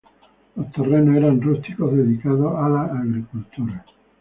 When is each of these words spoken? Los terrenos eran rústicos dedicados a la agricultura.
Los 0.55 0.71
terrenos 0.71 1.15
eran 1.15 1.39
rústicos 1.39 1.95
dedicados 1.95 2.55
a 2.55 2.69
la 2.69 2.85
agricultura. 2.85 3.85